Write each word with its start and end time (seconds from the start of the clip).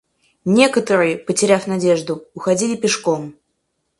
Некоторые, 0.45 1.15
потеряв 1.19 1.67
надежду, 1.67 2.25
уходили 2.33 2.75
пешком. 2.75 3.35